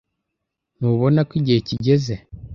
Ntubona 0.77 1.19
ko 1.27 1.31
igihe 1.39 1.59
kigeze? 1.67 2.13